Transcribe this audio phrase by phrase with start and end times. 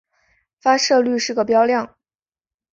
[0.59, 1.95] 发射率是个标量。